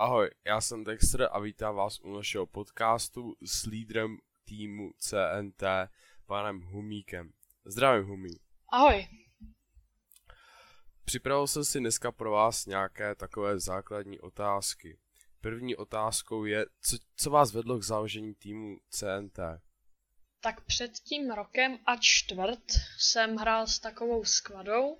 Ahoj, 0.00 0.30
já 0.44 0.60
jsem 0.60 0.84
Dexter 0.84 1.28
a 1.32 1.40
vítám 1.40 1.74
vás 1.74 2.00
u 2.00 2.14
našeho 2.14 2.46
podcastu 2.46 3.36
s 3.44 3.66
lídrem 3.66 4.18
týmu 4.44 4.92
CNT, 4.98 5.62
panem 6.26 6.60
Humíkem. 6.60 7.32
Zdravím, 7.64 8.08
Humí. 8.08 8.40
Ahoj. 8.68 9.08
Připravil 11.04 11.46
jsem 11.46 11.64
si 11.64 11.80
dneska 11.80 12.12
pro 12.12 12.30
vás 12.30 12.66
nějaké 12.66 13.14
takové 13.14 13.58
základní 13.58 14.20
otázky. 14.20 14.98
První 15.40 15.76
otázkou 15.76 16.44
je, 16.44 16.66
co, 16.80 16.96
co 17.16 17.30
vás 17.30 17.52
vedlo 17.52 17.78
k 17.78 17.84
založení 17.84 18.34
týmu 18.34 18.76
CNT? 18.90 19.38
Tak 20.40 20.64
před 20.64 20.92
tím 20.92 21.30
rokem 21.30 21.78
a 21.86 21.96
čtvrt 21.96 22.64
jsem 22.98 23.36
hrál 23.36 23.66
s 23.66 23.78
takovou 23.78 24.24
skvadou, 24.24 24.98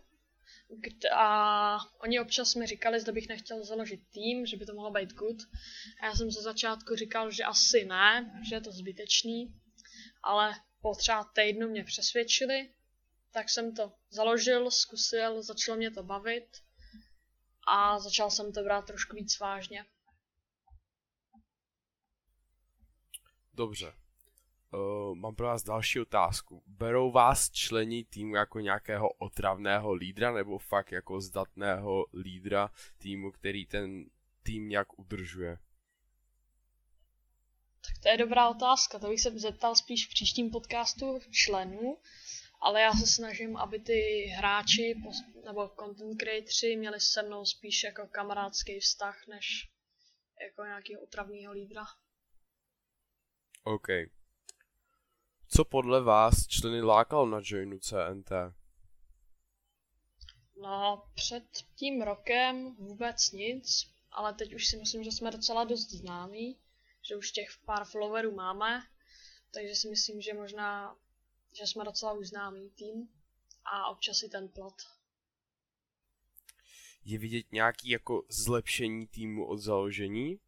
a 1.16 1.78
oni 1.98 2.20
občas 2.20 2.54
mi 2.54 2.66
říkali, 2.66 3.00
zda 3.00 3.12
bych 3.12 3.28
nechtěl 3.28 3.64
založit 3.64 4.00
tým, 4.10 4.46
že 4.46 4.56
by 4.56 4.66
to 4.66 4.74
mohlo 4.74 4.90
být 4.90 5.12
good. 5.12 5.42
A 6.00 6.06
já 6.06 6.14
jsem 6.14 6.30
ze 6.30 6.42
začátku 6.42 6.96
říkal, 6.96 7.30
že 7.30 7.44
asi 7.44 7.84
ne, 7.84 8.40
že 8.48 8.54
je 8.54 8.60
to 8.60 8.72
zbytečný. 8.72 9.54
Ale 10.22 10.54
po 10.80 10.94
třeba 10.94 11.24
týdnu 11.24 11.68
mě 11.68 11.84
přesvědčili, 11.84 12.74
tak 13.30 13.50
jsem 13.50 13.74
to 13.74 13.92
založil, 14.10 14.70
zkusil, 14.70 15.42
začalo 15.42 15.76
mě 15.76 15.90
to 15.90 16.02
bavit 16.02 16.48
a 17.66 17.98
začal 17.98 18.30
jsem 18.30 18.52
to 18.52 18.62
brát 18.62 18.86
trošku 18.86 19.16
víc 19.16 19.38
vážně. 19.38 19.84
Dobře. 23.54 23.92
Uh, 24.72 25.14
mám 25.14 25.34
pro 25.34 25.46
vás 25.46 25.62
další 25.62 26.00
otázku. 26.00 26.62
Berou 26.66 27.12
vás 27.12 27.50
člení 27.50 28.04
týmu 28.04 28.34
jako 28.34 28.60
nějakého 28.60 29.08
otravného 29.08 29.92
lídra 29.92 30.32
nebo 30.32 30.58
fakt 30.58 30.92
jako 30.92 31.20
zdatného 31.20 32.06
lídra 32.14 32.70
týmu, 32.98 33.30
který 33.32 33.66
ten 33.66 34.04
tým 34.42 34.68
nějak 34.68 34.98
udržuje? 34.98 35.58
Tak 37.86 38.02
to 38.02 38.08
je 38.08 38.16
dobrá 38.16 38.48
otázka, 38.48 38.98
to 38.98 39.08
bych 39.08 39.20
se 39.20 39.30
zeptal 39.30 39.76
spíš 39.76 40.06
v 40.06 40.10
příštím 40.10 40.50
podcastu 40.50 41.20
členů, 41.30 41.98
ale 42.60 42.82
já 42.82 42.92
se 42.92 43.06
snažím, 43.06 43.56
aby 43.56 43.78
ty 43.78 44.26
hráči 44.36 44.94
nebo 45.44 45.68
content 45.80 46.18
creatoři 46.18 46.76
měli 46.76 47.00
se 47.00 47.22
mnou 47.22 47.44
spíš 47.44 47.82
jako 47.82 48.06
kamarádský 48.06 48.80
vztah, 48.80 49.26
než 49.26 49.70
jako 50.42 50.64
nějakého 50.64 51.02
otravného 51.02 51.52
lídra. 51.52 51.84
OK. 53.64 53.88
Co 55.52 55.64
podle 55.64 56.02
vás 56.02 56.46
členy 56.46 56.82
lákalo 56.82 57.26
na 57.26 57.40
joinu 57.44 57.78
CNT? 57.78 58.30
No, 60.62 61.02
před 61.14 61.44
tím 61.74 62.02
rokem 62.02 62.74
vůbec 62.74 63.30
nic, 63.32 63.86
ale 64.10 64.34
teď 64.34 64.54
už 64.54 64.66
si 64.66 64.76
myslím, 64.76 65.04
že 65.04 65.12
jsme 65.12 65.30
docela 65.30 65.64
dost 65.64 65.90
známí, 65.90 66.58
že 67.08 67.16
už 67.16 67.32
těch 67.32 67.48
pár 67.64 67.84
followerů 67.84 68.34
máme, 68.34 68.82
takže 69.54 69.74
si 69.74 69.88
myslím, 69.88 70.20
že 70.20 70.34
možná, 70.34 70.96
že 71.52 71.66
jsme 71.66 71.84
docela 71.84 72.12
už 72.12 72.28
známý 72.28 72.70
tým 72.70 73.08
a 73.64 73.90
občas 73.90 74.22
i 74.22 74.28
ten 74.28 74.48
plat. 74.48 74.74
Je 77.04 77.18
vidět 77.18 77.52
nějaký 77.52 77.88
jako 77.88 78.22
zlepšení 78.28 79.06
týmu 79.06 79.46
od 79.46 79.58
založení? 79.58 80.40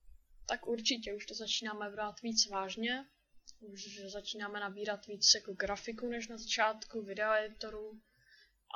Tak 0.46 0.66
určitě, 0.66 1.14
už 1.14 1.26
to 1.26 1.34
začínáme 1.34 1.90
brát 1.90 2.20
víc 2.22 2.48
vážně, 2.50 3.06
už 3.62 4.00
začínáme 4.04 4.60
nabírat 4.60 5.06
víc 5.06 5.34
jako 5.34 5.52
grafiku 5.52 6.08
než 6.08 6.28
na 6.28 6.38
začátku, 6.38 7.02
videoeditoru 7.02 8.00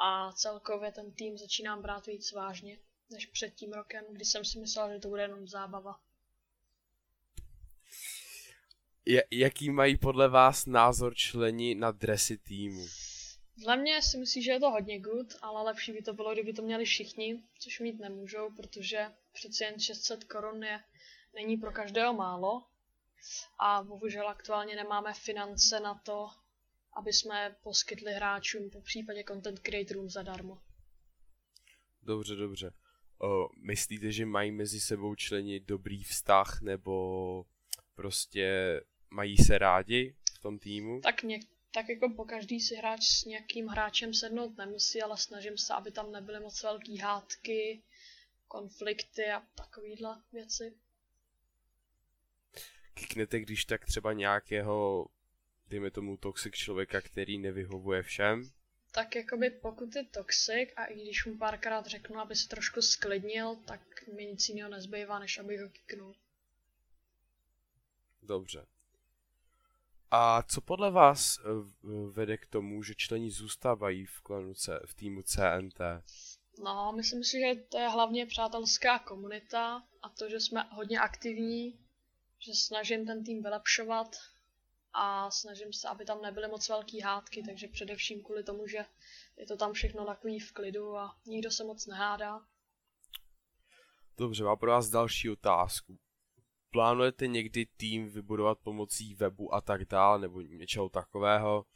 a 0.03 0.33
celkově 0.33 0.92
ten 0.92 1.12
tým 1.12 1.39
začínám 1.39 1.83
brát 1.83 2.06
víc 2.06 2.33
vážně 2.33 2.79
než 3.11 3.27
před 3.27 3.55
tím 3.55 3.73
rokem, 3.73 4.05
kdy 4.12 4.25
jsem 4.25 4.45
si 4.45 4.59
myslel, 4.59 4.92
že 4.92 4.98
to 4.98 5.09
bude 5.09 5.23
jenom 5.23 5.48
zábava. 5.48 6.01
jaký 9.31 9.70
mají 9.70 9.98
podle 9.98 10.29
vás 10.29 10.67
názor 10.67 11.14
členi 11.14 11.75
na 11.75 11.91
dresy 11.91 12.39
týmu? 12.39 12.86
Dle 13.57 13.77
mě 13.77 14.03
si 14.03 14.18
myslím, 14.18 14.42
že 14.42 14.51
je 14.51 14.61
to 14.61 14.70
hodně 14.70 15.01
good, 15.01 15.35
ale 15.42 15.63
lepší 15.63 15.92
by 15.92 16.03
to 16.03 16.13
bylo, 16.13 16.33
kdyby 16.33 16.53
to 16.53 16.63
měli 16.63 16.85
všichni, 16.85 17.42
což 17.58 17.80
mít 17.80 17.98
nemůžou, 17.98 18.51
protože 18.57 19.07
přeci 19.33 19.64
jen 19.64 19.80
600 19.80 20.24
korun 20.24 20.64
je, 20.64 20.80
není 21.35 21.57
pro 21.57 21.73
každého 21.73 22.14
málo 22.14 22.64
a 23.59 23.83
bohužel 23.83 24.29
aktuálně 24.29 24.77
nemáme 24.77 25.15
finance 25.15 25.81
na 25.81 25.95
to, 25.95 26.29
aby 26.93 27.13
jsme 27.13 27.57
poskytli 27.63 28.13
hráčům, 28.13 28.71
po 28.71 28.81
případě 28.81 29.25
content 29.29 29.61
creatorům 29.61 30.11
zadarmo. 30.11 30.63
Dobře, 32.03 32.35
dobře. 32.35 32.73
O, 33.19 33.49
myslíte, 33.57 34.13
že 34.13 34.27
mají 34.27 34.53
mezi 34.53 34.81
sebou 34.81 35.15
členi 35.15 35.61
dobrý 35.61 36.05
vztah, 36.05 36.61
nebo 36.61 37.47
prostě 37.95 38.81
mají 39.11 39.37
se 39.37 39.59
rádi 39.59 40.17
v 40.35 40.39
tom 40.39 40.59
týmu? 40.59 41.01
Tak, 41.01 41.23
něk, 41.23 41.43
tak 41.75 41.89
jako 41.89 42.15
po 42.17 42.25
každý 42.25 42.61
si 42.61 42.75
hráč 42.75 43.03
s 43.03 43.25
nějakým 43.25 43.67
hráčem 43.67 44.15
sednout 44.15 44.57
nemusí, 44.57 45.03
ale 45.03 45.19
snažím 45.19 45.59
se, 45.59 45.75
aby 45.75 45.91
tam 45.91 46.13
nebyly 46.13 46.41
moc 46.41 46.63
velký 46.63 46.98
hádky, 46.98 47.83
konflikty 48.48 49.25
a 49.31 49.41
takovéhle 49.55 50.23
věci 50.33 50.75
kiknete 52.96 53.40
když 53.40 53.64
tak 53.64 53.84
třeba 53.84 54.12
nějakého, 54.12 55.07
dejme 55.68 55.90
tomu, 55.90 56.17
toxic 56.17 56.55
člověka, 56.55 57.01
který 57.01 57.39
nevyhovuje 57.39 58.02
všem? 58.02 58.51
Tak 58.92 59.17
jakoby 59.17 59.51
pokud 59.51 59.96
je 59.96 60.05
toxic 60.05 60.68
a 60.77 60.84
i 60.84 61.02
když 61.02 61.24
mu 61.24 61.39
párkrát 61.39 61.86
řeknu, 61.86 62.20
aby 62.20 62.36
se 62.36 62.48
trošku 62.48 62.83
sklidnil, 62.83 63.56
tak 63.56 63.80
mi 64.17 64.27
nic 64.27 64.48
jiného 64.48 64.70
nezbývá, 64.70 65.18
než 65.18 65.39
abych 65.39 65.61
ho 65.61 65.68
kiknul. 65.68 66.14
Dobře. 68.23 68.67
A 70.11 70.42
co 70.42 70.61
podle 70.61 70.90
vás 70.90 71.39
eh, 71.39 71.42
vede 72.12 72.36
k 72.36 72.46
tomu, 72.46 72.83
že 72.83 72.95
členi 72.95 73.30
zůstávají 73.30 74.06
v, 74.06 74.20
klanu 74.20 74.55
C, 74.55 74.80
v 74.86 74.95
týmu 74.95 75.23
CNT? 75.23 75.80
No, 76.64 76.92
myslím 76.96 77.24
si, 77.24 77.40
že 77.40 77.61
to 77.68 77.79
je 77.79 77.89
hlavně 77.89 78.27
přátelská 78.27 78.98
komunita 78.98 79.83
a 80.02 80.08
to, 80.08 80.29
že 80.29 80.40
jsme 80.40 80.64
hodně 80.73 80.98
aktivní 80.98 81.86
že 82.39 82.52
snažím 82.55 83.07
ten 83.07 83.24
tým 83.24 83.42
vylepšovat 83.42 84.17
a 84.92 85.30
snažím 85.30 85.73
se, 85.73 85.89
aby 85.89 86.05
tam 86.05 86.23
nebyly 86.23 86.48
moc 86.48 86.69
velký 86.69 87.01
hádky, 87.01 87.42
takže 87.42 87.69
především 87.69 88.23
kvůli 88.23 88.45
tomu, 88.45 88.67
že 88.67 88.85
je 89.36 89.47
to 89.47 89.57
tam 89.57 89.73
všechno 89.73 90.07
takový 90.07 90.41
v 90.41 90.52
klidu 90.52 90.97
a 90.97 91.17
nikdo 91.27 91.51
se 91.51 91.64
moc 91.64 91.86
nehádá. 91.86 92.41
Dobře, 94.17 94.45
mám 94.45 94.58
pro 94.58 94.70
vás 94.70 94.89
další 94.89 95.30
otázku. 95.30 95.98
Plánujete 96.70 97.27
někdy 97.27 97.67
tým 97.77 98.11
vybudovat 98.11 98.58
pomocí 98.58 99.14
webu 99.14 99.55
a 99.55 99.61
tak 99.61 99.85
dále, 99.85 100.18
nebo 100.18 100.41
něčeho 100.41 100.89
takového? 100.89 101.67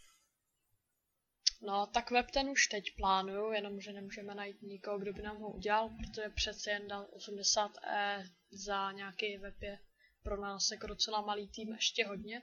No, 1.63 1.87
tak 1.87 2.11
web 2.11 2.31
ten 2.31 2.49
už 2.49 2.67
teď 2.67 2.85
plánuju, 2.97 3.53
jenomže 3.53 3.93
nemůžeme 3.93 4.35
najít 4.35 4.63
nikoho, 4.63 4.99
kdo 4.99 5.13
by 5.13 5.23
nám 5.23 5.37
ho 5.37 5.51
udělal, 5.51 5.89
protože 5.89 6.29
přece 6.29 6.71
jen 6.71 6.89
dal 6.89 7.07
80e 7.17 8.31
za 8.51 8.93
nějaký 8.93 9.37
web 9.37 9.63
je 9.63 9.79
pro 10.23 10.41
nás 10.41 10.71
jako 10.71 10.87
docela 10.87 11.21
malý 11.21 11.49
tým 11.49 11.73
ještě 11.73 12.07
hodně. 12.07 12.43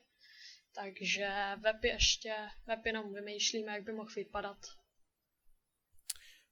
Takže 0.75 1.29
web 1.57 1.83
ještě, 1.83 2.35
web 2.67 2.85
jenom 2.85 3.13
vymýšlíme, 3.13 3.71
jak 3.71 3.83
by 3.83 3.93
mohl 3.93 4.09
vypadat. 4.15 4.57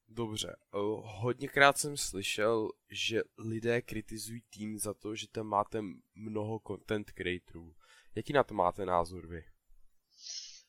Dobře, 0.07 0.55
hodněkrát 1.03 1.77
jsem 1.77 1.97
slyšel, 1.97 2.71
že 2.89 3.21
lidé 3.37 3.81
kritizují 3.81 4.41
tým 4.41 4.77
za 4.77 4.93
to, 4.93 5.15
že 5.15 5.27
tam 5.27 5.47
máte 5.47 5.81
mnoho 6.15 6.61
content 6.67 7.11
creatorů. 7.11 7.75
Jaký 8.15 8.33
na 8.33 8.43
to 8.43 8.53
máte 8.53 8.85
názor 8.85 9.27
vy? 9.27 9.45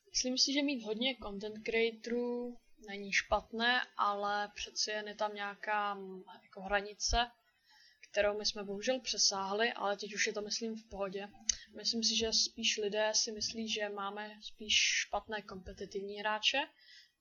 Myslím 0.09 0.37
si, 0.37 0.53
že 0.53 0.63
mít 0.63 0.83
hodně 0.83 1.15
content 1.23 1.63
creatorů 1.65 2.57
není 2.87 3.13
špatné, 3.13 3.81
ale 3.97 4.51
přeci 4.55 4.91
jen 4.91 5.07
je 5.07 5.15
tam 5.15 5.35
nějaká 5.35 5.97
jako 6.43 6.61
hranice, 6.61 7.17
kterou 8.17 8.37
my 8.37 8.45
jsme 8.45 8.63
bohužel 8.63 8.99
přesáhli, 8.99 9.73
ale 9.73 9.97
teď 9.97 10.13
už 10.13 10.27
je 10.27 10.33
to 10.33 10.41
myslím 10.41 10.75
v 10.75 10.89
pohodě. 10.89 11.27
Myslím 11.75 12.03
si, 12.03 12.15
že 12.15 12.33
spíš 12.33 12.77
lidé 12.77 13.11
si 13.13 13.31
myslí, 13.31 13.69
že 13.69 13.89
máme 13.89 14.39
spíš 14.41 14.73
špatné 14.73 15.41
kompetitivní 15.41 16.19
hráče, 16.19 16.57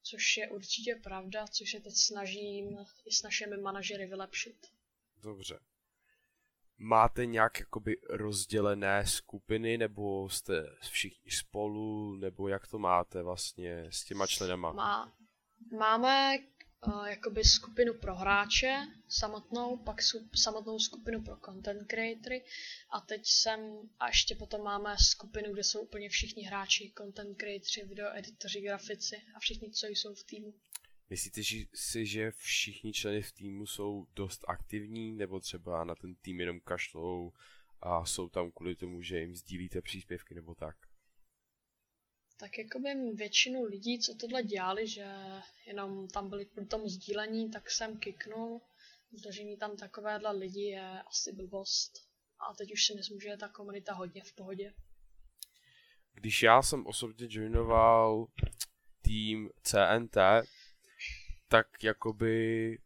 což 0.03 0.37
je 0.37 0.51
určitě 0.51 1.01
pravda, 1.03 1.47
což 1.47 1.71
se 1.71 1.81
teď 1.81 1.95
snažím 1.97 2.79
i 3.07 3.13
s 3.13 3.23
našimi 3.23 3.57
manažery 3.57 4.07
vylepšit. 4.07 4.67
Dobře. 5.23 5.59
Máte 6.79 7.27
nějak 7.27 7.61
jakoby 7.61 7.97
rozdělené 8.11 9.07
skupiny, 9.07 9.79
nebo 9.79 10.31
jste 10.31 10.77
všichni 10.91 11.31
spolu, 11.31 12.17
nebo 12.17 12.49
jak 12.49 12.67
to 12.67 12.79
máte 12.79 13.23
vlastně 13.23 13.85
s 13.91 14.05
těma 14.05 14.27
členama? 14.27 14.73
Má, 14.73 15.17
máme 15.79 16.39
jakoby 17.09 17.45
skupinu 17.45 17.95
pro 17.95 18.15
hráče 18.15 18.87
samotnou, 19.09 19.77
pak 19.77 20.03
su, 20.03 20.29
samotnou 20.35 20.79
skupinu 20.79 21.23
pro 21.23 21.37
content 21.45 21.87
creatory 21.87 22.45
a 22.91 23.01
teď 23.01 23.21
jsem, 23.25 23.61
a 24.01 24.09
ještě 24.09 24.35
potom 24.35 24.63
máme 24.63 24.97
skupinu, 25.01 25.53
kde 25.53 25.65
jsou 25.65 25.81
úplně 25.81 26.09
všichni 26.09 26.43
hráči, 26.43 26.93
content 26.99 27.39
creatory, 27.39 27.87
video 27.89 28.17
editoři, 28.17 28.61
grafici 28.61 29.17
a 29.37 29.41
všichni, 29.41 29.71
co 29.71 29.87
jsou 29.87 30.15
v 30.15 30.25
týmu. 30.25 30.55
Myslíte 31.11 31.41
si, 31.75 32.07
že 32.07 32.31
všichni 32.31 32.93
členy 32.93 33.23
v 33.23 33.33
týmu 33.33 33.67
jsou 33.67 34.07
dost 34.17 34.45
aktivní, 34.49 35.13
nebo 35.13 35.41
třeba 35.41 35.85
na 35.85 35.95
ten 35.95 36.15
tým 36.15 36.41
jenom 36.41 36.61
kašlou 36.61 37.33
a 37.81 38.05
jsou 38.05 38.29
tam 38.29 38.51
kvůli 38.51 38.77
tomu, 38.77 39.03
že 39.03 39.21
jim 39.21 39.37
sdílíte 39.37 39.83
příspěvky 39.83 40.35
nebo 40.35 40.55
tak? 40.55 40.77
Tak 42.37 42.59
jakoby 42.59 42.89
většinu 43.15 43.65
lidí, 43.65 43.99
co 43.99 44.15
tohle 44.15 44.43
dělali, 44.43 44.89
že 44.89 45.07
jenom 45.67 46.09
tam 46.09 46.31
byli 46.31 46.47
kvůli 46.47 46.67
tomu 46.67 46.89
sdílení, 46.89 47.51
tak 47.51 47.71
jsem 47.71 47.99
kiknul. 47.99 48.61
Zdržení 49.13 49.57
tam 49.57 49.77
takovéhle 49.77 50.33
lidi 50.33 50.63
je 50.63 51.03
asi 51.03 51.33
blbost. 51.33 51.93
A 52.39 52.55
teď 52.55 52.73
už 52.73 52.87
si 52.87 52.95
myslím, 52.95 53.21
že 53.21 53.29
je 53.29 53.37
ta 53.37 53.49
komunita 53.49 53.95
hodně 53.95 54.23
v 54.25 54.33
pohodě. 54.33 54.75
Když 56.13 56.43
já 56.43 56.63
jsem 56.63 56.87
osobně 56.87 57.27
joinoval 57.31 58.27
tým 59.03 59.51
CNT, 59.63 60.17
tak 61.49 61.67
jakoby 61.83 62.79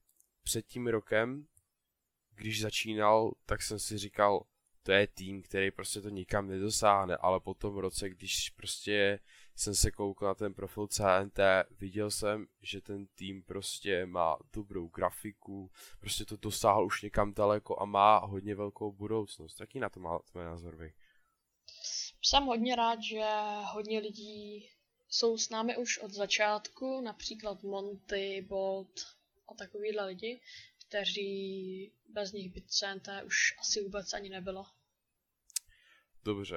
před 0.42 0.66
tím 0.66 0.86
rokem, 0.86 1.46
když 2.34 2.60
začínal, 2.60 3.34
tak 3.46 3.62
jsem 3.62 3.78
si 3.78 3.98
říkal, 3.98 4.46
to 4.82 4.92
je 4.92 5.06
tým, 5.06 5.42
který 5.42 5.70
prostě 5.70 6.00
to 6.00 6.08
nikam 6.08 6.48
nedosáhne, 6.48 7.16
ale 7.16 7.40
po 7.40 7.54
tom 7.54 7.76
roce, 7.76 8.10
když 8.10 8.50
prostě 8.50 9.20
jsem 9.56 9.74
se 9.74 9.90
koukal 9.90 10.28
na 10.28 10.34
ten 10.34 10.54
profil 10.54 10.86
CNT, 10.86 11.38
viděl 11.80 12.10
jsem, 12.10 12.46
že 12.62 12.80
ten 12.80 13.06
tým 13.06 13.42
prostě 13.42 14.06
má 14.06 14.38
dobrou 14.52 14.88
grafiku, 14.88 15.70
prostě 16.00 16.24
to 16.24 16.36
dosáhl 16.36 16.86
už 16.86 17.02
někam 17.02 17.34
daleko 17.34 17.80
a 17.80 17.84
má 17.84 18.18
hodně 18.18 18.54
velkou 18.54 18.92
budoucnost. 18.92 19.60
Jaký 19.60 19.80
na 19.80 19.88
to 19.88 20.00
má 20.00 20.18
tvé 20.18 20.44
názor 20.44 20.76
vy? 20.76 20.92
Jsem 22.22 22.44
hodně 22.44 22.76
rád, 22.76 23.02
že 23.02 23.24
hodně 23.72 23.98
lidí 23.98 24.70
jsou 25.08 25.38
s 25.38 25.50
námi 25.50 25.76
už 25.76 25.98
od 25.98 26.10
začátku, 26.10 27.00
například 27.00 27.62
Monty, 27.62 28.46
Bolt 28.48 29.00
a 29.48 29.54
takovýhle 29.54 30.06
lidi, 30.06 30.40
kteří 30.90 31.92
bez 32.08 32.32
nich 32.32 32.52
by 32.52 32.62
CNT 32.62 33.08
už 33.26 33.36
asi 33.60 33.82
vůbec 33.82 34.12
ani 34.12 34.28
nebylo. 34.28 34.66
Dobře. 36.24 36.56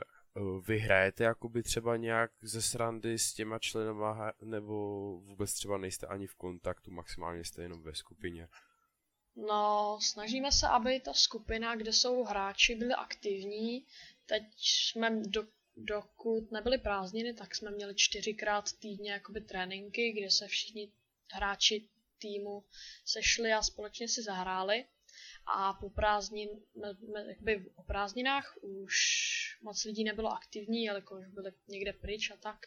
Vy 0.67 0.77
hrajete 0.77 1.23
jakoby 1.23 1.63
třeba 1.63 1.97
nějak 1.97 2.31
ze 2.41 2.61
srandy 2.61 3.19
s 3.19 3.33
těma 3.33 3.59
členama, 3.59 4.33
nebo 4.41 4.73
vůbec 5.19 5.53
třeba 5.53 5.77
nejste 5.77 6.07
ani 6.07 6.27
v 6.27 6.35
kontaktu, 6.35 6.91
maximálně 6.91 7.45
jste 7.45 7.61
jenom 7.61 7.83
ve 7.83 7.95
skupině? 7.95 8.47
No, 9.35 9.97
snažíme 10.01 10.51
se, 10.51 10.67
aby 10.67 10.99
ta 10.99 11.13
skupina, 11.13 11.75
kde 11.75 11.93
jsou 11.93 12.23
hráči, 12.23 12.75
byli 12.75 12.93
aktivní. 12.93 13.85
Teď 14.25 14.43
jsme 14.57 15.21
do, 15.27 15.47
dokud 15.75 16.51
nebyly 16.51 16.77
prázdniny, 16.77 17.33
tak 17.33 17.55
jsme 17.55 17.71
měli 17.71 17.95
čtyřikrát 17.95 18.73
týdně 18.79 19.11
jakoby 19.11 19.41
tréninky, 19.41 20.11
kde 20.11 20.31
se 20.31 20.47
všichni 20.47 20.91
hráči 21.31 21.89
týmu 22.23 22.63
sešli 23.05 23.53
a 23.53 23.61
společně 23.61 24.07
si 24.07 24.23
zahráli. 24.23 24.85
A 25.55 25.73
po 25.73 25.89
prázdnin, 25.89 26.49
jakoby 27.27 27.71
o 27.75 27.83
prázdninách 27.83 28.57
už 28.61 28.95
moc 29.61 29.83
lidí 29.83 30.03
nebylo 30.03 30.29
aktivní, 30.33 30.83
jelikož 30.83 31.27
byli 31.27 31.51
někde 31.67 31.93
pryč 31.93 32.31
a 32.31 32.37
tak. 32.37 32.59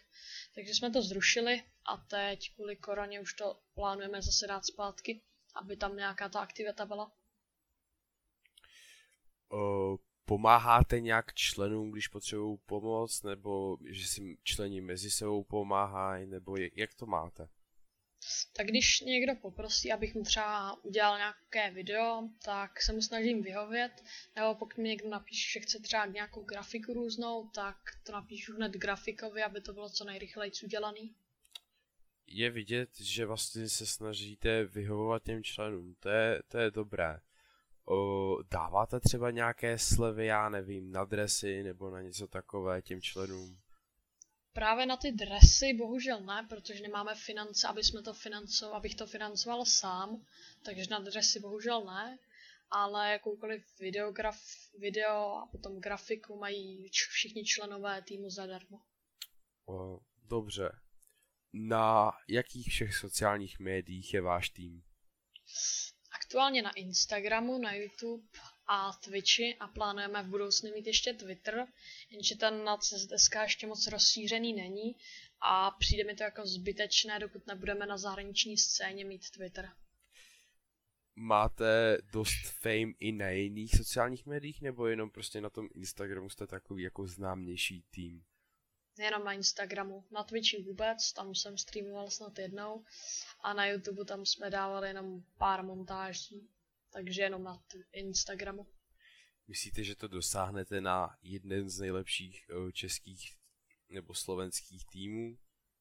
Takže 0.55 0.75
jsme 0.75 0.91
to 0.91 1.03
zrušili 1.03 1.63
a 1.87 1.97
teď 1.97 2.55
kvůli 2.55 2.77
koroně 2.77 3.21
už 3.21 3.35
to 3.35 3.61
plánujeme 3.75 4.23
zase 4.23 4.47
dát 4.47 4.65
zpátky, 4.65 5.23
aby 5.55 5.77
tam 5.77 5.97
nějaká 5.97 6.29
ta 6.29 6.41
aktivita 6.41 6.87
byla. 6.87 7.13
Uh, 9.53 9.97
pomáháte 10.25 11.01
nějak 11.01 11.35
členům, 11.35 11.91
když 11.91 12.09
potřebují 12.09 12.59
pomoc, 12.67 13.23
nebo 13.23 13.79
že 13.85 14.07
si 14.07 14.39
členi 14.43 14.81
mezi 14.81 15.11
sebou 15.11 15.45
pomáhají, 15.45 16.27
nebo 16.27 16.57
jak 16.77 16.95
to 16.95 17.07
máte? 17.07 17.49
Tak 18.53 18.67
když 18.67 19.01
někdo 19.01 19.35
poprosí, 19.35 19.93
abych 19.93 20.15
mu 20.15 20.23
třeba 20.23 20.85
udělal 20.85 21.17
nějaké 21.17 21.71
video, 21.71 22.29
tak 22.45 22.83
se 22.83 22.93
mu 22.93 23.03
snažím 23.03 23.43
vyhovět, 23.43 24.05
nebo 24.37 24.55
pokud 24.55 24.79
mi 24.79 24.89
někdo 24.89 25.09
napíše, 25.09 25.53
že 25.53 25.61
chce 25.61 25.79
třeba 25.79 26.07
nějakou 26.07 26.45
grafiku 26.45 26.93
různou, 26.93 27.49
tak 27.55 27.77
to 28.03 28.13
napíšu 28.13 28.57
hned 28.57 28.73
grafikovi, 28.73 29.43
aby 29.43 29.61
to 29.61 29.73
bylo 29.73 29.91
co 29.91 30.05
nejrychleji 30.05 30.53
udělaný. 30.65 31.15
Je 32.27 32.51
vidět, 32.51 33.01
že 33.01 33.27
vlastně 33.27 33.69
se 33.69 33.87
snažíte 33.87 34.65
vyhovovat 34.65 35.23
těm 35.23 35.45
členům, 35.45 35.95
to 36.01 36.09
je, 36.09 36.43
to 36.49 36.59
je 36.59 36.71
dobré. 36.71 37.21
O, 37.89 38.39
dáváte 38.51 39.01
třeba 39.01 39.31
nějaké 39.31 39.79
slevy, 39.79 40.27
já 40.27 40.49
nevím, 40.49 40.93
na 40.93 41.05
dresy 41.05 41.63
nebo 41.63 41.91
na 41.91 42.03
něco 42.03 42.27
takové 42.27 42.83
těm 42.83 43.01
členům? 43.01 43.59
Právě 44.57 44.87
na 44.87 44.97
ty 44.97 45.13
dresy 45.13 45.75
bohužel 45.75 46.21
ne, 46.21 46.47
protože 46.49 46.83
nemáme 46.83 47.15
finance, 47.15 47.69
aby 47.69 47.85
jsme 47.85 48.03
to 48.03 48.15
financo, 48.15 48.75
abych 48.75 48.95
to 48.95 49.07
financoval 49.07 49.65
sám, 49.65 50.27
takže 50.65 50.85
na 50.91 50.99
dresy 50.99 51.41
bohužel 51.41 51.85
ne, 51.85 52.19
ale 52.71 53.13
jakoukoliv 53.13 53.81
videograf, 53.81 54.41
video 54.79 55.37
a 55.37 55.49
potom 55.53 55.81
grafiku 55.81 56.39
mají 56.39 56.89
všichni 56.89 57.45
členové 57.45 58.03
týmu 58.03 58.31
zadarmo. 58.31 58.81
O, 59.69 60.01
dobře. 60.23 60.71
Na 61.53 62.13
jakých 62.29 62.69
všech 62.69 62.97
sociálních 62.97 63.59
médiích 63.59 64.15
je 64.15 64.21
váš 64.21 64.51
tým? 64.51 64.83
Aktuálně 66.13 66.63
na 66.63 66.71
Instagramu, 66.71 67.59
na 67.59 67.73
YouTube 67.75 68.29
a 68.69 68.93
Twitchi 68.93 69.57
a 69.61 69.69
plánujeme 69.69 70.23
v 70.23 70.27
budoucnu 70.27 70.71
mít 70.71 70.87
ještě 70.87 71.13
Twitter, 71.13 71.67
jenže 72.11 72.37
ten 72.37 72.65
na 72.65 72.77
CZSK 72.77 73.35
ještě 73.43 73.67
moc 73.67 73.87
rozšířený 73.87 74.53
není 74.53 74.97
a 75.41 75.71
přijde 75.71 76.05
mi 76.05 76.15
to 76.15 76.23
jako 76.23 76.47
zbytečné, 76.47 77.19
dokud 77.19 77.47
nebudeme 77.47 77.87
na 77.87 77.99
zahraniční 77.99 78.59
scéně 78.59 79.05
mít 79.05 79.31
Twitter. 79.31 79.73
Máte 81.19 81.99
dost 82.13 82.47
fame 82.61 82.93
i 82.99 83.13
na 83.13 83.29
jiných 83.29 83.77
sociálních 83.77 84.27
médiích, 84.27 84.63
nebo 84.63 84.87
jenom 84.87 85.11
prostě 85.11 85.41
na 85.41 85.51
tom 85.51 85.69
Instagramu 85.75 86.31
jste 86.31 86.47
takový 86.47 86.83
jako 86.83 87.07
známější 87.07 87.85
tým? 87.91 88.25
Jenom 88.99 89.25
na 89.25 89.33
Instagramu. 89.33 90.05
Na 90.11 90.25
Twitchi 90.25 90.63
vůbec, 90.63 91.13
tam 91.13 91.35
jsem 91.35 91.59
streamoval 91.59 92.11
snad 92.11 92.39
jednou 92.39 92.85
a 93.41 93.55
na 93.55 93.67
YouTube 93.67 94.05
tam 94.05 94.27
jsme 94.27 94.51
dávali 94.51 94.89
jenom 94.89 95.23
pár 95.39 95.65
montáží 95.65 96.49
takže 96.97 97.23
jenom 97.23 97.43
na 97.43 97.63
Instagramu. 97.93 98.67
Myslíte, 99.49 99.85
že 99.85 99.97
to 99.97 100.09
dosáhnete 100.09 100.81
na 100.81 101.17
jeden 101.23 101.69
z 101.71 101.81
nejlepších 101.81 102.47
eh, 102.51 102.73
českých 102.73 103.37
nebo 103.89 104.15
slovenských 104.15 104.87
týmů? 104.87 105.39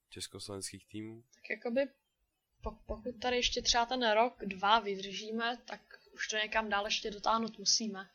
Československých 0.09 0.87
týmů? 0.87 1.23
Tak 1.35 1.49
jakoby 1.49 1.87
pokud 2.85 3.19
tady 3.21 3.35
ještě 3.35 3.61
třeba 3.61 3.85
ten 3.85 4.11
rok, 4.11 4.45
dva 4.45 4.79
vydržíme, 4.79 5.57
tak 5.67 5.81
už 6.13 6.27
to 6.27 6.37
někam 6.37 6.69
dál 6.69 6.85
ještě 6.85 7.11
dotáhnout 7.11 7.59
musíme. 7.59 8.09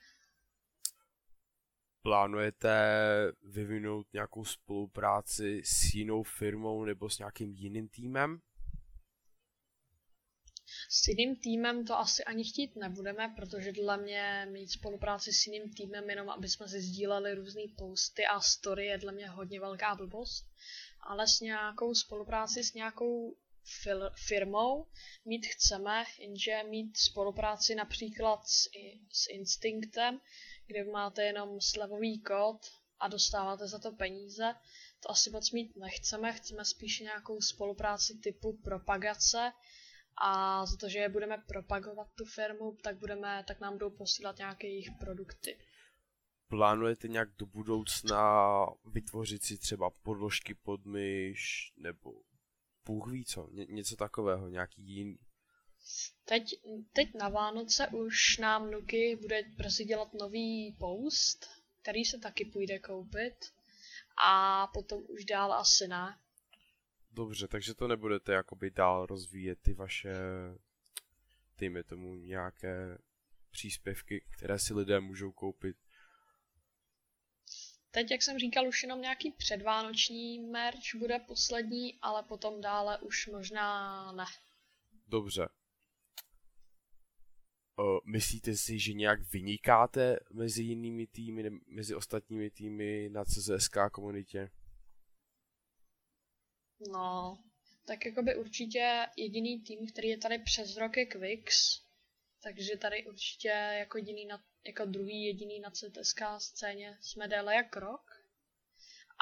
Plánujete 2.03 2.73
vyvinout 3.43 4.13
nějakou 4.13 4.45
spolupráci 4.45 5.63
s 5.65 5.95
jinou 5.95 6.23
firmou 6.23 6.85
nebo 6.85 7.11
s 7.11 7.19
nějakým 7.19 7.53
jiným 7.53 7.89
týmem? 7.89 8.41
S 10.91 11.09
jiným 11.09 11.37
týmem 11.37 11.85
to 11.85 11.99
asi 11.99 12.25
ani 12.25 12.45
chtít 12.45 12.77
nebudeme, 12.77 13.33
protože 13.37 13.73
dle 13.73 13.97
mě 13.97 14.47
mít 14.51 14.71
spolupráci 14.71 15.33
s 15.33 15.47
jiným 15.47 15.75
týmem 15.75 16.11
jenom, 16.11 16.31
aby 16.31 16.49
jsme 16.49 16.69
si 16.69 16.81
sdíleli 16.81 17.35
různé 17.35 17.63
posty 17.79 18.27
a 18.27 18.41
story 18.41 18.87
je 18.87 18.99
dle 18.99 19.13
mě 19.13 19.29
hodně 19.29 19.61
velká 19.61 19.95
blbost. 19.95 20.47
Ale 21.01 21.29
s 21.29 21.41
nějakou 21.41 21.95
spolupráci 21.95 22.65
s 22.65 22.75
nějakou 22.75 23.37
firmou 24.29 24.87
mít 25.25 25.47
chceme, 25.47 26.05
jenže 26.19 26.63
mít 26.69 26.97
spolupráci 26.97 27.75
například 27.75 28.47
s, 28.47 28.69
s 29.13 29.27
Instinctem, 29.31 30.21
kde 30.67 30.85
máte 30.85 31.25
jenom 31.25 31.61
slevový 31.61 32.21
kód 32.21 32.61
a 33.01 33.09
dostáváte 33.09 33.69
za 33.69 33.79
to 33.79 33.93
peníze, 33.93 34.55
to 35.01 35.11
asi 35.11 35.31
moc 35.31 35.51
mít 35.51 35.77
nechceme, 35.77 36.33
chceme 36.33 36.65
spíš 36.65 37.01
nějakou 37.01 37.41
spolupráci 37.41 38.19
typu 38.19 38.53
propagace, 38.53 39.53
a 40.21 40.67
za 40.67 40.77
to, 40.77 40.89
že 40.89 41.09
budeme 41.09 41.39
propagovat 41.49 42.09
tu 42.15 42.25
firmu, 42.25 42.77
tak, 42.83 42.99
budeme, 42.99 43.45
tak 43.49 43.61
nám 43.61 43.73
budou 43.73 43.91
posílat 43.91 44.39
nějaké 44.39 44.67
jejich 44.67 44.91
produkty. 45.01 45.59
Plánujete 46.49 47.09
nějak 47.09 47.29
do 47.39 47.47
budoucna 47.47 48.47
vytvořit 48.85 49.43
si 49.43 49.59
třeba 49.59 49.91
podložky 49.91 50.55
pod 50.55 50.85
myš, 50.85 51.73
nebo 51.77 52.15
Bůh 52.87 53.13
ví 53.13 53.25
co, 53.25 53.49
ně, 53.51 53.67
něco 53.67 53.97
takového, 53.97 54.49
nějaký 54.49 54.83
jiný? 54.83 55.19
Teď, 56.25 56.55
teď 56.93 57.15
na 57.15 57.29
Vánoce 57.29 57.89
už 57.89 58.39
nám 58.39 58.71
Nuky 58.71 59.19
bude 59.21 59.43
brzy 59.57 59.85
dělat 59.85 60.15
nový 60.15 60.77
post, 60.79 61.47
který 61.83 62.05
se 62.05 62.19
taky 62.19 62.45
půjde 62.45 62.79
koupit 62.79 63.35
a 64.27 64.67
potom 64.67 65.03
už 65.09 65.25
dál 65.25 65.53
asi 65.53 65.89
ne. 65.89 66.19
Dobře, 67.13 67.49
takže 67.49 67.75
to 67.75 67.89
nebudete 67.89 68.33
jakoby 68.33 68.71
dál 68.71 69.07
rozvíjet 69.07 69.59
ty 69.63 69.75
vaše, 69.75 70.15
dejme 71.59 71.83
tomu 71.83 72.17
nějaké 72.17 72.99
příspěvky, 73.51 74.25
které 74.31 74.59
si 74.59 74.75
lidé 74.75 75.01
můžou 75.01 75.33
koupit. 75.33 75.77
Teď, 77.91 78.11
jak 78.11 78.23
jsem 78.23 78.39
říkal, 78.39 78.69
už 78.69 78.83
jenom 78.83 79.01
nějaký 79.01 79.33
předvánoční 79.33 80.39
merch 80.39 80.95
bude 80.99 81.19
poslední, 81.19 81.99
ale 82.03 82.23
potom 82.23 82.61
dále 82.61 82.99
už 82.99 83.27
možná 83.27 84.13
ne. 84.13 84.25
Dobře. 85.07 85.49
O, 87.79 88.01
myslíte 88.05 88.57
si, 88.57 88.79
že 88.79 88.93
nějak 88.93 89.33
vynikáte 89.33 90.19
mezi 90.33 90.63
jinými 90.63 91.07
týmy, 91.07 91.51
mezi 91.67 91.95
ostatními 91.95 92.51
týmy 92.51 93.09
na 93.13 93.25
CZSK 93.25 93.77
komunitě? 93.93 94.51
No, 96.89 97.39
tak 97.87 98.07
jakoby 98.07 98.37
určitě 98.37 99.07
jediný 99.17 99.61
tým, 99.61 99.87
který 99.87 100.09
je 100.09 100.19
tady 100.19 100.39
přes 100.39 100.77
rok 100.77 100.97
je 100.97 101.07
Quicks, 101.07 101.83
takže 102.43 102.77
tady 102.77 103.07
určitě 103.07 103.49
jako 103.79 103.99
jediný 103.99 104.27
na, 104.27 104.45
jako 104.67 104.85
druhý 104.85 105.25
jediný 105.25 105.61
na 105.61 105.71
CTSK 105.71 106.21
scéně 106.39 106.99
jsme 107.01 107.29
déle 107.29 107.55
jak 107.55 107.77
rok. 107.77 108.11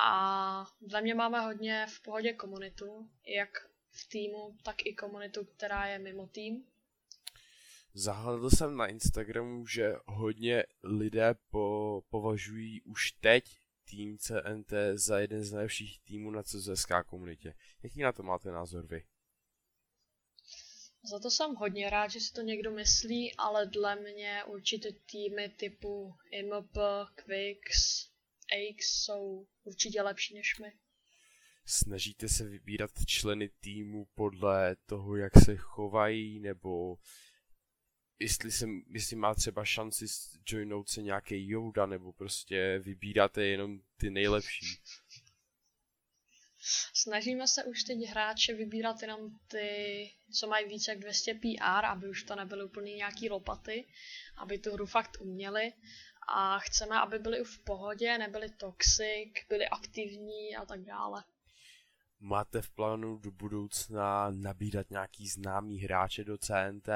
A 0.04 0.66
za 0.90 1.00
mě 1.00 1.14
máme 1.14 1.40
hodně 1.40 1.86
v 1.88 2.02
pohodě 2.02 2.32
komunitu, 2.32 3.10
jak 3.26 3.70
v 3.90 4.08
týmu, 4.08 4.56
tak 4.62 4.86
i 4.86 4.94
komunitu, 4.94 5.44
která 5.44 5.86
je 5.86 5.98
mimo 5.98 6.26
tým. 6.26 6.66
Zahledl 7.94 8.50
jsem 8.50 8.76
na 8.76 8.86
Instagramu, 8.86 9.66
že 9.66 9.92
hodně 10.06 10.64
lidé 10.82 11.34
po, 11.50 12.02
považují 12.10 12.82
už 12.82 13.12
teď 13.12 13.58
tým 13.90 14.18
CNT 14.18 14.72
za 14.94 15.18
jeden 15.18 15.44
z 15.44 15.52
nejlepších 15.52 16.00
týmů 16.00 16.30
na 16.30 16.42
CZSK 16.42 16.90
komunitě. 17.06 17.54
Jaký 17.82 18.02
na 18.02 18.12
to 18.12 18.22
máte 18.22 18.50
názor 18.50 18.86
vy? 18.86 19.04
Za 21.10 21.18
to 21.18 21.30
jsem 21.30 21.54
hodně 21.54 21.90
rád, 21.90 22.08
že 22.08 22.20
si 22.20 22.32
to 22.32 22.42
někdo 22.42 22.70
myslí, 22.70 23.34
ale 23.36 23.66
dle 23.66 23.96
mě 23.96 24.44
určitě 24.46 24.92
týmy 24.92 25.48
typu 25.48 26.14
IMP, 26.30 26.78
Quicks, 27.14 28.08
AX 28.52 29.04
jsou 29.04 29.46
určitě 29.64 30.02
lepší 30.02 30.34
než 30.34 30.58
my. 30.58 30.72
Snažíte 31.66 32.28
se 32.28 32.44
vybírat 32.44 32.90
členy 33.06 33.50
týmu 33.60 34.06
podle 34.14 34.76
toho, 34.86 35.16
jak 35.16 35.32
se 35.44 35.56
chovají, 35.56 36.40
nebo 36.40 36.96
jestli, 38.18 38.52
se, 38.52 38.66
jestli 38.90 39.16
má 39.16 39.34
třeba 39.34 39.64
šanci 39.64 40.06
joinout 40.46 40.88
se 40.88 41.02
nějaký 41.02 41.48
Yoda, 41.48 41.86
nebo 41.86 42.12
prostě 42.12 42.78
vybíráte 42.78 43.46
jenom 43.46 43.80
ty 43.96 44.10
nejlepší. 44.10 44.66
Snažíme 46.94 47.48
se 47.48 47.64
už 47.64 47.82
teď 47.82 47.98
hráče 47.98 48.54
vybírat 48.54 49.02
jenom 49.02 49.38
ty, 49.48 50.10
co 50.32 50.46
mají 50.46 50.68
více 50.68 50.90
jak 50.90 51.00
200 51.00 51.34
PR, 51.34 51.84
aby 51.84 52.08
už 52.08 52.22
to 52.22 52.36
nebyly 52.36 52.64
úplně 52.64 52.94
nějaký 52.94 53.30
lopaty, 53.30 53.88
aby 54.36 54.58
tu 54.58 54.72
hru 54.72 54.86
fakt 54.86 55.16
uměli. 55.20 55.72
A 56.28 56.58
chceme, 56.58 57.00
aby 57.00 57.18
byli 57.18 57.44
v 57.44 57.64
pohodě, 57.64 58.18
nebyli 58.18 58.50
toxic, 58.50 59.32
byli 59.48 59.68
aktivní 59.68 60.56
a 60.56 60.66
tak 60.66 60.80
dále. 60.80 61.24
Máte 62.20 62.62
v 62.62 62.70
plánu 62.70 63.18
do 63.18 63.30
budoucna 63.30 64.30
nabídat 64.30 64.90
nějaký 64.90 65.28
známý 65.28 65.80
hráče 65.80 66.24
do 66.24 66.38
CNT? 66.38 66.88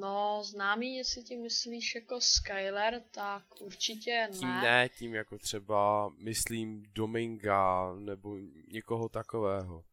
No, 0.00 0.44
známý, 0.44 0.96
jestli 0.96 1.22
ti 1.22 1.36
myslíš 1.36 1.94
jako 1.94 2.20
Skyler, 2.20 3.02
tak 3.10 3.60
určitě 3.60 4.28
ne. 4.30 4.38
Tím 4.38 4.48
ne, 4.48 4.88
tím 4.98 5.14
jako 5.14 5.38
třeba, 5.38 6.08
myslím, 6.08 6.82
Dominga, 6.94 7.94
nebo 7.94 8.36
někoho 8.68 9.08
takového. 9.08 9.84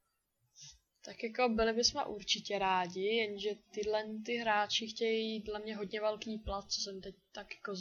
Tak 1.06 1.24
jako 1.24 1.50
byli 1.50 1.74
bychom 1.74 2.04
určitě 2.08 2.60
rádi, 2.60 3.02
jenže 3.02 3.50
tyhle 3.72 4.04
ty 4.26 4.36
hráči 4.36 4.88
chtějí 4.88 5.40
dle 5.40 5.60
mě 5.60 5.76
hodně 5.76 6.02
velký 6.02 6.38
plat, 6.38 6.72
co 6.72 6.82
jsem 6.82 7.02
teď 7.02 7.16
tak 7.32 7.56
jako 7.56 7.76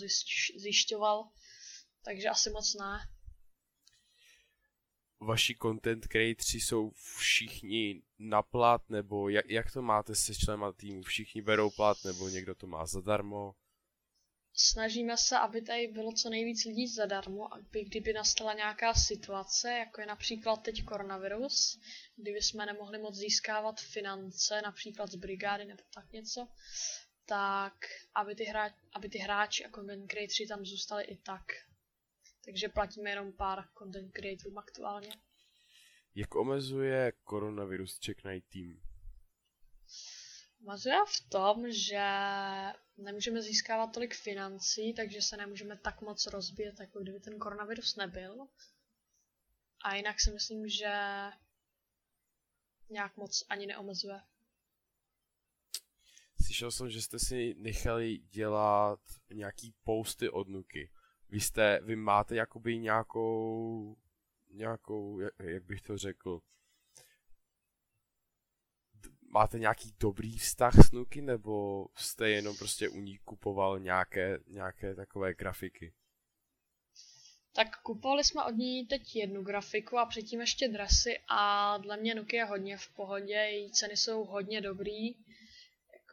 zjišťoval, 0.56 1.28
takže 2.04 2.28
asi 2.28 2.50
moc 2.50 2.74
ne 2.74 2.98
vaši 5.20 5.56
content 5.62 6.06
creatři 6.06 6.60
jsou 6.60 6.90
všichni 7.16 8.02
na 8.18 8.42
plat, 8.42 8.90
nebo 8.90 9.28
jak, 9.28 9.50
jak 9.50 9.72
to 9.72 9.82
máte 9.82 10.14
se 10.14 10.34
členy 10.34 10.64
týmu? 10.76 11.02
Všichni 11.02 11.42
berou 11.42 11.70
plat, 11.70 11.96
nebo 12.04 12.28
někdo 12.28 12.54
to 12.54 12.66
má 12.66 12.86
zadarmo? 12.86 13.54
Snažíme 14.60 15.16
se, 15.16 15.38
aby 15.38 15.62
tady 15.62 15.86
bylo 15.86 16.12
co 16.12 16.30
nejvíc 16.30 16.64
lidí 16.64 16.88
zadarmo, 16.88 17.54
aby 17.54 17.84
kdyby 17.84 18.12
nastala 18.12 18.52
nějaká 18.52 18.94
situace, 18.94 19.72
jako 19.72 20.00
je 20.00 20.06
například 20.06 20.62
teď 20.62 20.84
koronavirus, 20.84 21.80
kdyby 22.16 22.42
jsme 22.42 22.66
nemohli 22.66 22.98
moc 22.98 23.14
získávat 23.14 23.80
finance, 23.80 24.62
například 24.62 25.10
z 25.10 25.14
brigády 25.14 25.64
nebo 25.64 25.82
tak 25.94 26.12
něco, 26.12 26.48
tak 27.26 27.74
aby 28.14 28.34
ty, 28.34 28.44
hráč, 28.44 28.72
aby 28.92 29.08
ty 29.08 29.18
hráči 29.18 29.64
a 29.64 29.70
content 29.70 30.10
creatři 30.10 30.46
tam 30.46 30.64
zůstali 30.64 31.04
i 31.04 31.16
tak. 31.16 31.44
Takže 32.48 32.68
platíme 32.68 33.10
jenom 33.10 33.32
pár 33.32 33.64
content 33.78 34.12
creatorům 34.12 34.58
aktuálně. 34.58 35.10
Jak 36.14 36.34
omezuje 36.34 37.12
koronavirus 37.24 37.98
Check 38.04 38.24
Night 38.24 38.48
Team? 38.52 38.80
Omezuje 40.66 40.96
v 41.08 41.28
tom, 41.28 41.72
že 41.72 42.04
nemůžeme 42.96 43.42
získávat 43.42 43.86
tolik 43.86 44.14
financí, 44.14 44.94
takže 44.94 45.22
se 45.22 45.36
nemůžeme 45.36 45.76
tak 45.76 46.00
moc 46.00 46.26
rozbíjet, 46.26 46.80
jako 46.80 47.00
kdyby 47.00 47.20
ten 47.20 47.38
koronavirus 47.38 47.96
nebyl. 47.96 48.46
A 49.84 49.94
jinak 49.94 50.20
si 50.20 50.30
myslím, 50.30 50.68
že 50.68 50.92
nějak 52.90 53.16
moc 53.16 53.44
ani 53.48 53.66
neomezuje. 53.66 54.20
Slyšel 56.44 56.70
jsem, 56.70 56.90
že 56.90 57.02
jste 57.02 57.18
si 57.18 57.54
nechali 57.58 58.18
dělat 58.18 59.00
nějaký 59.30 59.74
posty 59.84 60.30
od 60.30 60.48
Nuky 60.48 60.90
vy 61.30 61.40
jste, 61.40 61.80
vy 61.82 61.96
máte 61.96 62.36
jakoby 62.36 62.78
nějakou, 62.78 63.96
nějakou, 64.50 65.20
jak, 65.20 65.32
jak 65.38 65.64
bych 65.64 65.82
to 65.82 65.98
řekl, 65.98 66.40
máte 69.30 69.58
nějaký 69.58 69.94
dobrý 70.00 70.38
vztah 70.38 70.74
s 70.86 70.92
Nuky, 70.92 71.22
nebo 71.22 71.86
jste 71.96 72.30
jenom 72.30 72.56
prostě 72.56 72.88
u 72.88 73.00
ní 73.00 73.18
kupoval 73.18 73.78
nějaké, 73.78 74.38
nějaké 74.46 74.94
takové 74.94 75.34
grafiky? 75.34 75.92
Tak 77.54 77.82
kupovali 77.82 78.24
jsme 78.24 78.44
od 78.44 78.56
ní 78.56 78.86
teď 78.86 79.16
jednu 79.16 79.42
grafiku 79.42 79.98
a 79.98 80.06
předtím 80.06 80.40
ještě 80.40 80.68
dresy 80.68 81.18
a 81.28 81.78
dle 81.78 81.96
mě 81.96 82.14
Nuky 82.14 82.36
je 82.36 82.44
hodně 82.44 82.76
v 82.76 82.88
pohodě, 82.88 83.34
její 83.34 83.72
ceny 83.72 83.96
jsou 83.96 84.24
hodně 84.24 84.60
dobrý. 84.60 85.14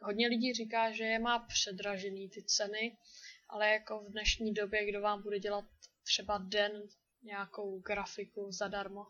Hodně 0.02 0.28
lidí 0.28 0.54
říká, 0.54 0.92
že 0.92 1.04
je 1.04 1.18
má 1.18 1.38
předražený 1.38 2.28
ty 2.28 2.42
ceny, 2.42 2.96
ale 3.48 3.70
jako 3.70 3.98
v 3.98 4.10
dnešní 4.10 4.54
době, 4.54 4.86
kdo 4.86 5.00
vám 5.00 5.22
bude 5.22 5.38
dělat 5.38 5.64
třeba 6.02 6.38
den 6.38 6.82
nějakou 7.22 7.80
grafiku 7.80 8.52
zadarmo. 8.52 9.06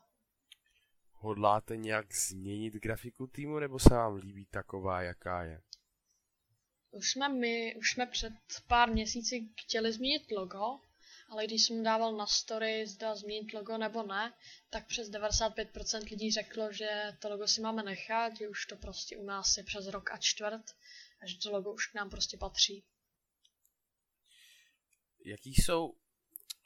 Hodláte 1.13 1.77
nějak 1.77 2.15
změnit 2.15 2.75
grafiku 2.75 3.27
týmu, 3.27 3.59
nebo 3.59 3.79
se 3.79 3.95
vám 3.95 4.15
líbí 4.15 4.47
taková, 4.47 5.03
jaká 5.03 5.43
je? 5.43 5.61
Už 6.91 7.11
jsme 7.11 7.29
my, 7.29 7.77
už 7.79 7.91
jsme 7.91 8.07
před 8.07 8.33
pár 8.67 8.91
měsíci 8.91 9.49
chtěli 9.61 9.93
změnit 9.93 10.31
logo, 10.31 10.81
ale 11.29 11.47
když 11.47 11.67
jsem 11.67 11.83
dával 11.83 12.17
na 12.17 12.27
story, 12.27 12.87
zda 12.87 13.15
změnit 13.15 13.53
logo 13.53 13.79
nebo 13.79 14.03
ne, 14.03 14.33
tak 14.71 14.87
přes 14.87 15.11
95% 15.11 16.11
lidí 16.11 16.33
řeklo, 16.33 16.73
že 16.73 17.17
to 17.19 17.29
logo 17.29 17.49
si 17.49 17.61
máme 17.61 17.83
nechat, 17.83 18.37
že 18.37 18.49
už 18.49 18.67
to 18.67 18.77
prostě 18.77 19.17
u 19.17 19.25
nás 19.25 19.57
je 19.57 19.65
přes 19.65 19.87
rok 19.87 20.11
a 20.11 20.17
čtvrt 20.17 20.65
a 21.23 21.27
že 21.27 21.39
to 21.39 21.51
logo 21.51 21.73
už 21.73 21.87
k 21.87 21.95
nám 21.95 22.11
prostě 22.11 22.37
patří 22.37 22.85
jaký 25.27 25.55
jsou, 25.55 25.95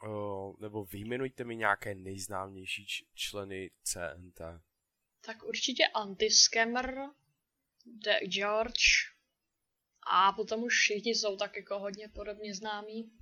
uh, 0.03 0.57
nebo 0.61 0.85
vyjmenujte 0.85 1.45
mi 1.45 1.57
nějaké 1.57 1.95
nejznámější 1.95 2.87
členy 3.15 3.71
CNT. 3.83 4.41
Tak 5.21 5.43
určitě 5.43 5.87
Antiscammer, 5.87 6.95
The 7.87 8.27
George 8.27 9.13
a 10.03 10.33
potom 10.33 10.63
už 10.63 10.75
všichni 10.75 11.15
jsou 11.15 11.37
tak 11.37 11.57
jako 11.57 11.79
hodně 11.79 12.09
podobně 12.09 12.55
známí. 12.55 13.13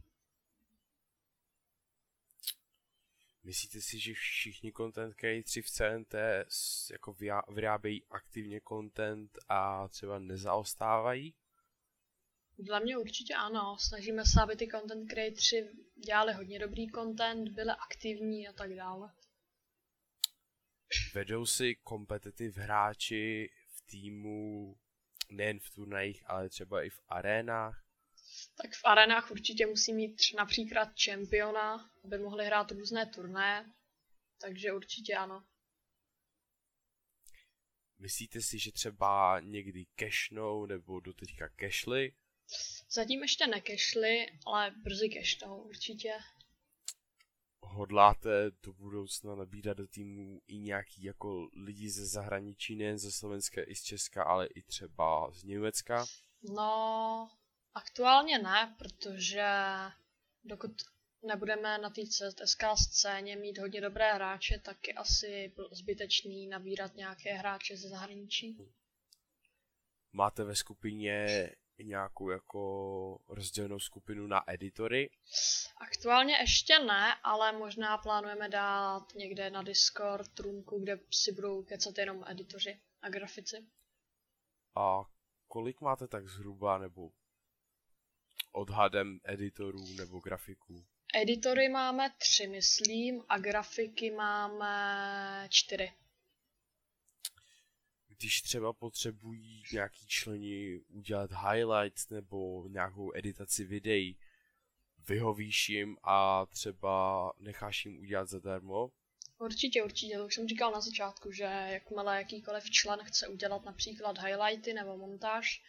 Myslíte 3.43 3.81
si, 3.81 3.99
že 3.99 4.15
všichni 4.15 4.73
content 4.73 5.15
creators 5.15 5.55
v 5.55 5.71
CNT 5.71 6.15
jako 6.91 7.17
vyrábějí 7.55 8.05
aktivně 8.11 8.61
content 8.69 9.39
a 9.49 9.89
třeba 9.89 10.19
nezaostávají? 10.19 11.35
Dla 12.59 12.79
mě 12.79 12.99
určitě 12.99 13.35
ano. 13.35 13.77
Snažíme 13.79 14.25
se, 14.25 14.43
aby 14.43 14.57
ty 14.57 14.69
content 14.69 15.11
creatři 15.11 15.69
dělali 16.07 16.33
hodně 16.33 16.59
dobrý 16.59 16.87
content, 16.91 17.49
byli 17.49 17.71
aktivní 17.71 18.49
a 18.49 18.53
tak 18.53 18.75
dále. 18.75 19.13
Vedou 21.15 21.47
si 21.47 21.75
kompetitiv 21.75 22.57
hráči 22.57 23.51
v 23.69 23.87
týmu 23.87 24.77
nejen 25.31 25.61
v 25.61 25.71
turnajích, 25.71 26.31
ale 26.31 26.49
třeba 26.49 26.83
i 26.83 26.91
v 26.91 27.01
arénách? 27.09 27.85
Tak 28.63 28.71
v 28.75 28.85
arénách 28.85 29.31
určitě 29.31 29.67
musí 29.67 29.93
mít 29.93 30.17
například 30.37 30.95
čempiona, 30.95 31.91
aby 32.05 32.19
mohli 32.19 32.47
hrát 32.47 32.71
různé 32.71 33.07
turnaje, 33.07 33.67
takže 34.41 34.73
určitě 34.73 35.15
ano. 35.15 35.45
Myslíte 37.99 38.41
si, 38.41 38.59
že 38.59 38.73
třeba 38.73 39.41
někdy 39.41 39.87
cashnou 39.95 40.67
nebo 40.67 41.01
doteďka 41.01 41.49
cashly 41.49 42.13
Zatím 42.91 43.23
ještě 43.23 43.47
nekešli, 43.47 44.27
ale 44.47 44.75
brzy 44.85 45.09
keštou 45.09 45.57
určitě. 45.57 46.13
hodláte 47.61 48.51
do 48.63 48.73
budoucna 48.73 49.35
nabírat 49.35 49.77
do 49.77 49.87
týmu 49.87 50.41
i 50.47 50.59
nějaký 50.59 51.03
jako 51.03 51.49
lidi 51.57 51.91
ze 51.91 52.07
zahraničí, 52.07 52.77
nejen 52.77 52.99
ze 52.99 53.13
Slovenska, 53.13 53.63
i 53.67 53.75
z 53.75 53.83
Česka, 53.83 54.25
ale 54.25 54.47
i 54.47 54.63
třeba 54.63 55.31
z 55.33 55.45
Německa? 55.45 56.07
No, 56.43 57.31
aktuálně 57.75 58.39
ne, 58.39 58.77
protože 58.79 59.49
dokud 60.45 60.73
nebudeme 61.23 61.79
na 61.79 61.91
té 61.91 62.03
CSK 62.07 62.63
scéně 62.77 63.37
mít 63.37 63.59
hodně 63.59 63.81
dobré 63.81 64.15
hráče, 64.15 64.61
tak 64.65 64.89
je 64.89 64.95
asi 64.95 65.53
zbytečný 65.73 66.47
nabírat 66.47 66.95
nějaké 66.95 67.35
hráče 67.35 67.77
ze 67.77 67.89
zahraničí. 67.89 68.59
Máte 70.13 70.45
ve 70.45 70.57
skupině 70.57 71.27
nějakou 71.85 72.31
jako 72.31 73.21
rozdělenou 73.29 73.79
skupinu 73.79 74.27
na 74.27 74.53
editory? 74.53 75.11
Aktuálně 75.77 76.37
ještě 76.41 76.79
ne, 76.79 77.15
ale 77.23 77.53
možná 77.53 77.99
plánujeme 77.99 78.49
dát 78.49 79.15
někde 79.15 79.51
na 79.51 79.63
Discord 79.63 80.39
růmku, 80.39 80.79
kde 80.79 81.01
si 81.11 81.33
budou 81.33 81.63
kecat 81.63 81.99
jenom 81.99 82.25
editoři 82.27 82.81
a 83.03 83.09
grafici. 83.09 83.67
A 84.75 85.05
kolik 85.49 85.81
máte 85.81 86.09
tak 86.09 86.29
zhruba, 86.29 86.79
nebo 86.79 87.11
odhadem 88.53 89.21
editorů 89.25 89.87
nebo 89.97 90.21
grafiků? 90.21 90.85
Editory 91.15 91.69
máme 91.69 92.11
tři, 92.19 92.47
myslím, 92.47 93.25
a 93.29 93.39
grafiky 93.39 94.11
máme 94.11 95.47
čtyři 95.51 95.93
když 98.19 98.43
třeba 98.43 98.73
potřebují 98.73 99.63
nějaký 99.73 100.07
členi 100.07 100.81
udělat 100.89 101.31
highlights 101.33 102.09
nebo 102.09 102.69
nějakou 102.69 103.13
editaci 103.15 103.65
videí, 103.65 104.19
vyhovíš 105.09 105.69
jim 105.69 105.97
a 106.03 106.47
třeba 106.47 107.33
necháš 107.39 107.85
jim 107.85 107.99
udělat 107.99 108.29
zadarmo? 108.29 108.91
Určitě, 109.39 109.83
určitě, 109.83 110.19
to 110.19 110.27
už 110.27 110.35
jsem 110.35 110.49
říkal 110.49 110.73
na 110.73 110.81
začátku, 110.81 111.33
že 111.33 111.45
jakmile 111.45 112.17
jakýkoliv 112.17 112.71
člen 112.71 112.99
chce 113.05 113.29
udělat 113.29 113.65
například 113.65 114.19
highlighty 114.19 114.73
nebo 114.73 114.97
montáž, 114.97 115.63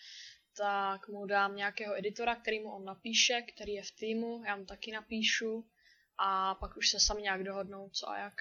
tak 0.58 1.08
mu 1.08 1.26
dám 1.26 1.56
nějakého 1.56 1.98
editora, 1.98 2.36
který 2.36 2.60
mu 2.60 2.72
on 2.72 2.86
napíše, 2.86 3.42
který 3.42 3.74
je 3.74 3.84
v 3.84 3.92
týmu, 3.92 4.44
já 4.46 4.56
mu 4.56 4.66
taky 4.66 4.92
napíšu 4.92 5.70
a 6.18 6.56
pak 6.56 6.78
už 6.78 6.90
se 6.90 7.00
sami 7.00 7.22
nějak 7.22 7.44
dohodnou, 7.44 7.90
co 7.90 8.10
a 8.10 8.18
jak. 8.18 8.34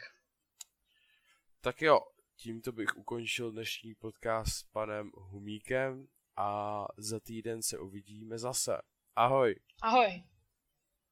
Tak 1.60 1.82
jo, 1.82 2.00
tímto 2.38 2.72
bych 2.72 2.96
ukončil 2.96 3.52
dnešní 3.52 3.94
podcast 3.94 4.52
s 4.52 4.62
panem 4.62 5.10
Humíkem 5.14 6.08
a 6.36 6.84
za 6.96 7.20
týden 7.20 7.62
se 7.62 7.78
uvidíme 7.78 8.38
zase. 8.38 8.78
Ahoj. 9.16 9.54
Ahoj. 9.82 10.22